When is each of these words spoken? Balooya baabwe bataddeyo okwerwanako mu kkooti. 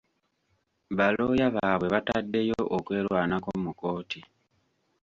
Balooya 0.97 1.47
baabwe 1.55 1.87
bataddeyo 1.93 2.59
okwerwanako 2.77 3.49
mu 3.63 3.71
kkooti. 3.73 4.21